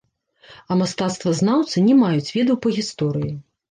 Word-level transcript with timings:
А 0.71 0.77
мастацтвазнаўцы 0.79 1.87
не 1.91 2.01
маюць 2.03 2.33
ведаў 2.37 2.63
па 2.69 2.77
гісторыі. 2.83 3.33